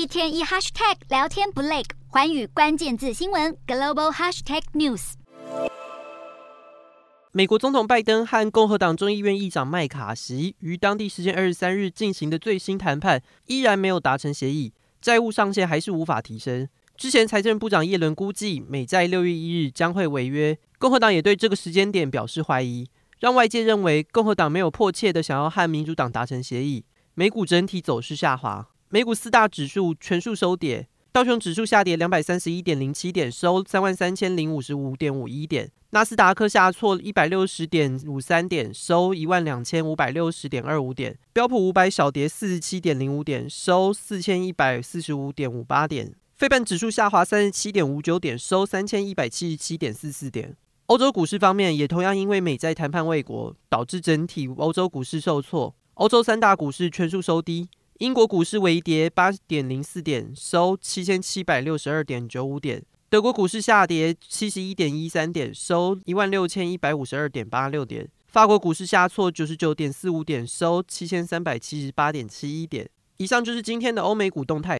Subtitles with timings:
[0.00, 5.12] 一天一 hashtag 聊天不累，寰宇关键字新闻 global hashtag news。
[7.32, 16.66] 美国总统拜登和共和党众议院议长麦卡锡于当地时间二十三日进行的最新谈判，依然没有达成协议，债务上限还是无法提升。
[16.96, 22.88] 之前财政部长耶伦估计美债六月一日将会违约，共和党也对这个时间点表示怀疑，
[23.18, 26.86] 让外界认为共和党没有迫切的想要和民主党达成协议。
[27.12, 28.68] 美股整体走势下滑。
[28.92, 50.56] 美股四大指数全数收跌，道琼指数下跌两百三十一点零七点，收三万三千零五十五点五一点；纳斯达克下挫一百六十点五三点，收一万两千五百六十点二五点；标普五百小跌四十七点零五点，收四千一百四十五点五八点；费半指数下滑三十七点五九点，收三千一百七十七点四四点。
[50.86, 57.68] 欧洲股市方面，也同样因为美债谈判未果，导致整体欧洲股市受挫，欧洲三大股市全数收低。
[58.00, 62.82] 英国股市微跌八点零四点，收七千七百六十二点九五点。
[63.10, 68.08] 德国股市下跌七十一点一三点，收一万六千一百五十二点八六点。
[68.28, 72.88] 法国股市下挫九十九点四五点，收七千三百七十八点七一点。
[73.18, 74.78] 以上就是今天的欧美股动态。